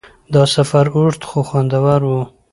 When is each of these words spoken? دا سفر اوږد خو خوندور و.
دا 0.33 0.43
سفر 0.55 0.85
اوږد 0.95 1.21
خو 1.27 1.39
خوندور 1.47 2.01
و. 2.05 2.11